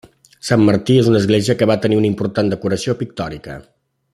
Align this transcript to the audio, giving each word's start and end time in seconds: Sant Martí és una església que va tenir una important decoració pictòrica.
Sant 0.47 0.63
Martí 0.69 0.95
és 1.01 1.09
una 1.11 1.21
església 1.23 1.55
que 1.59 1.67
va 1.73 1.77
tenir 1.85 1.99
una 1.99 2.11
important 2.13 2.51
decoració 2.55 2.97
pictòrica. 3.03 3.63